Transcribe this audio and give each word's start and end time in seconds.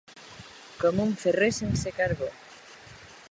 Com 0.83 1.01
un 1.03 1.13
ferrer 1.25 1.51
sense 1.59 1.95
carbó. 1.99 2.31